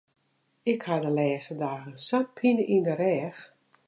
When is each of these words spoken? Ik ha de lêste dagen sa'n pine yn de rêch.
Ik 0.71 0.81
ha 0.87 0.95
de 1.03 1.11
lêste 1.17 1.53
dagen 1.63 1.95
sa'n 2.07 2.25
pine 2.37 2.63
yn 2.75 2.83
de 2.87 2.93
rêch. 3.01 3.41